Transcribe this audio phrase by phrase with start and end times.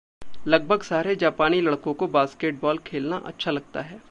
[0.47, 3.99] लगभग सारे जापानी लड़कों को बास्केटबॉल खेलना अच्छा लगता है।